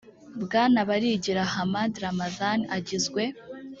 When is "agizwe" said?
2.77-3.23